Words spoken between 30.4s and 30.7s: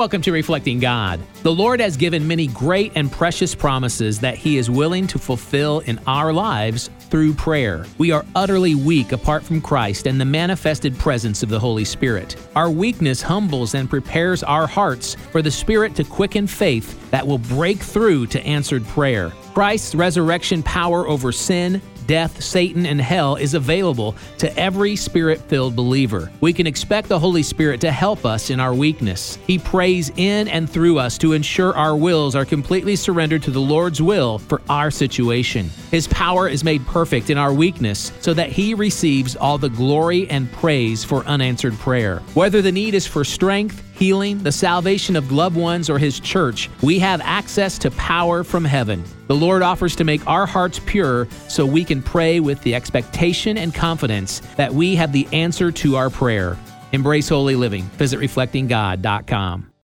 and